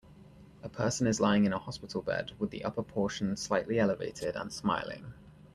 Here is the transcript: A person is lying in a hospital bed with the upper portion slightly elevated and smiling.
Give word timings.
A 0.63 0.67
person 0.67 1.05
is 1.05 1.21
lying 1.21 1.45
in 1.45 1.53
a 1.53 1.59
hospital 1.59 2.01
bed 2.01 2.31
with 2.39 2.49
the 2.49 2.63
upper 2.63 2.81
portion 2.81 3.37
slightly 3.37 3.79
elevated 3.79 4.35
and 4.35 4.51
smiling. 4.51 5.13